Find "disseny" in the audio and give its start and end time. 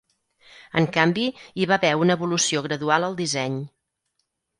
3.21-3.59